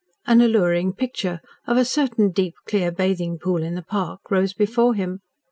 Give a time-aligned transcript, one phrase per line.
[0.25, 4.95] An alluring picture of a certain deep, clear bathing pool in the park rose before
[4.95, 5.19] him.